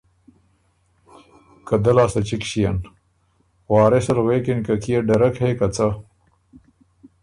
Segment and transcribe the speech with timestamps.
[1.67, 2.77] که دۀ لاسته چِګ ݭيېن۔
[3.71, 5.87] وارث ال غوېکِن که ”کيې ډرک هې که څۀ؟“